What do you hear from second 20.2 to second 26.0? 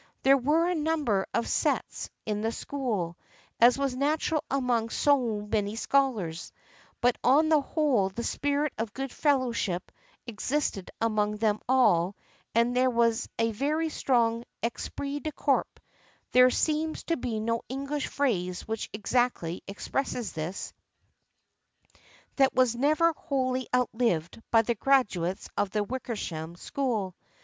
this) that was never wholly outlived by the graduates of the